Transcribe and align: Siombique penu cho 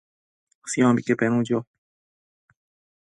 Siombique 0.71 1.15
penu 1.19 1.39
cho 1.47 1.57